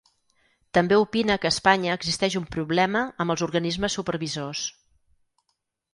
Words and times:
També 0.77 0.97
opina 1.01 1.35
que 1.43 1.49
a 1.49 1.53
Espanya 1.57 1.97
existeix 2.01 2.39
un 2.41 2.47
“problema” 2.57 3.03
amb 3.25 3.35
els 3.35 3.47
organismes 3.49 3.99
supervisors. 4.01 4.65